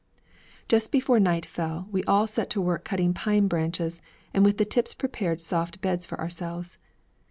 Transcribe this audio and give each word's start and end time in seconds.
Just 0.67 0.91
before 0.91 1.19
night 1.19 1.45
fell, 1.45 1.87
we 1.91 2.03
all 2.05 2.25
set 2.25 2.49
to 2.49 2.59
work 2.59 2.83
cutting 2.83 3.13
pine 3.13 3.47
branches, 3.47 4.01
and 4.33 4.43
with 4.43 4.57
the 4.57 4.65
tips 4.65 4.95
prepared 4.95 5.43
soft 5.43 5.79
beds 5.79 6.07
for 6.07 6.19
ourselves. 6.19 6.79